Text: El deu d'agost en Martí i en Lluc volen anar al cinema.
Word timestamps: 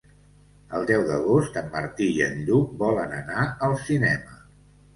El 0.77 0.87
deu 0.91 1.03
d'agost 1.09 1.59
en 1.61 1.69
Martí 1.75 2.09
i 2.15 2.25
en 2.29 2.41
Lluc 2.49 2.73
volen 2.83 3.17
anar 3.21 3.47
al 3.69 3.79
cinema. 3.87 4.45